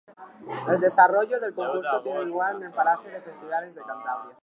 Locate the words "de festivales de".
3.11-3.81